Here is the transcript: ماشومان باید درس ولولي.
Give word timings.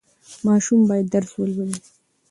ماشومان 0.45 0.81
باید 0.89 1.07
درس 1.13 1.31
ولولي. 1.37 1.79